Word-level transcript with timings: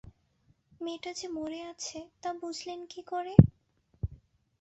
মেয়েটা 0.81 1.11
যে 1.13 1.27
মরে 1.27 1.59
আছে 1.71 1.99
তা 2.21 2.29
বুঝলেন 2.41 2.79
কী 2.91 3.01
করে? 3.03 3.33